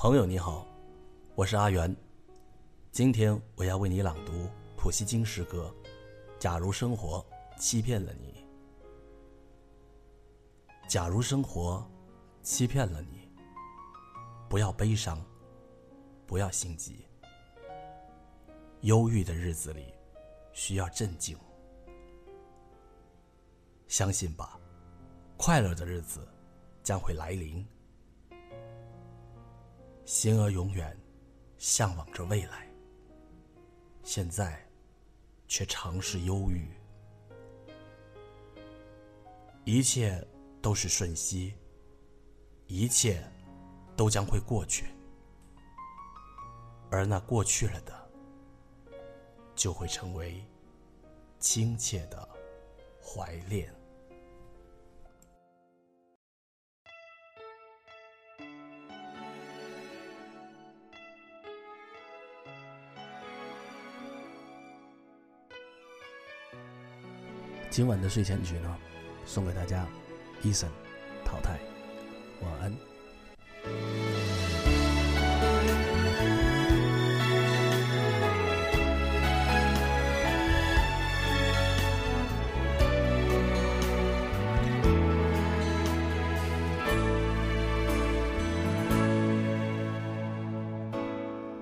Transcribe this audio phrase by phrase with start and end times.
[0.00, 0.64] 朋友你好，
[1.34, 1.92] 我是阿元，
[2.92, 5.74] 今天我要为你朗读普希金诗歌
[6.38, 7.26] 《假如生活
[7.58, 8.46] 欺骗了你》。
[10.88, 11.84] 假如生活
[12.44, 13.28] 欺骗了你，
[14.48, 15.20] 不要悲伤，
[16.28, 17.04] 不要心急。
[18.82, 19.92] 忧郁的日子里，
[20.52, 21.36] 需要镇静。
[23.88, 24.60] 相信吧，
[25.36, 26.20] 快乐的日子
[26.84, 27.66] 将会来临。
[30.08, 30.98] 心儿永远
[31.58, 32.66] 向往着未来，
[34.02, 34.66] 现在
[35.46, 36.66] 却尝试忧郁。
[39.66, 40.26] 一切
[40.62, 41.52] 都是瞬息，
[42.68, 43.22] 一切
[43.98, 44.86] 都将会过去，
[46.90, 48.10] 而那过去了的，
[49.54, 50.42] 就会成为
[51.38, 52.26] 亲切的
[52.98, 53.77] 怀恋。
[67.70, 68.76] 今晚的睡前曲呢，
[69.24, 69.86] 送给大家
[70.42, 70.68] 一审
[71.24, 71.58] 淘汰，
[72.42, 72.72] 晚安。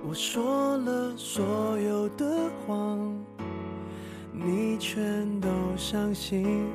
[0.03, 3.25] 我说了所有的谎。
[4.39, 6.67] 你全都相信，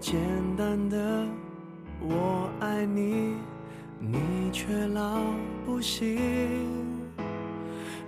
[0.00, 0.18] 简
[0.56, 1.26] 单的
[2.00, 3.34] 我爱你，
[4.00, 5.20] 你却老
[5.64, 6.18] 不信。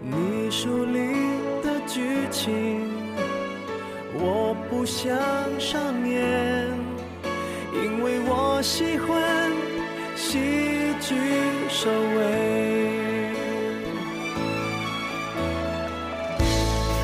[0.02, 1.14] 你书里
[1.62, 2.80] 的剧情，
[4.14, 5.16] 我不想
[5.58, 6.68] 上演，
[7.72, 9.52] 因为我喜欢
[10.16, 10.38] 喜
[11.00, 11.14] 剧
[11.68, 12.59] 收尾。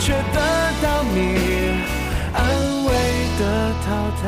[0.00, 0.40] 却得
[0.82, 1.18] 到你
[2.32, 2.90] 安慰
[3.38, 3.42] 的
[3.84, 3.88] 淘
[4.22, 4.24] 汰。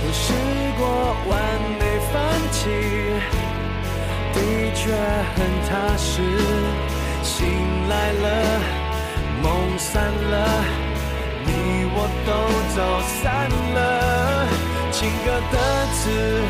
[0.00, 0.24] 我试
[0.78, 0.82] 过
[1.30, 1.32] 完
[1.78, 1.82] 美
[2.12, 2.14] 放
[2.50, 2.58] 弃
[4.34, 4.36] 的
[4.74, 4.82] 确
[5.36, 5.38] 很
[5.68, 6.67] 踏实。
[8.14, 8.60] 了，
[9.42, 10.34] 梦散了，
[11.44, 11.50] 你
[11.94, 11.96] 我
[12.26, 12.30] 都
[12.74, 12.78] 走
[13.20, 13.78] 散了。
[14.90, 15.56] 情歌的
[15.94, 15.98] 词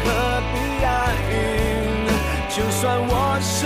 [0.04, 0.06] 何
[0.52, 0.86] 必押
[1.30, 1.32] 韵？
[2.48, 3.56] 就算我是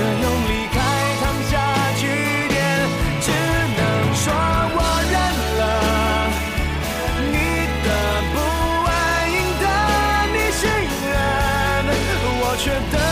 [0.00, 0.76] 的用离开
[1.20, 1.52] 烫下
[2.00, 2.02] 句
[2.48, 2.58] 点，
[3.20, 3.28] 只
[3.76, 3.80] 能
[4.14, 4.32] 说
[4.72, 4.78] 我
[5.12, 5.14] 认
[5.60, 5.62] 了。
[7.30, 7.36] 你
[7.84, 7.86] 的
[8.32, 8.34] 不
[8.88, 8.90] 安
[9.30, 9.64] 赢得
[10.32, 10.62] 你信
[11.10, 11.12] 任，
[12.40, 13.09] 我却。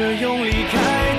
[0.00, 1.09] 着用离开。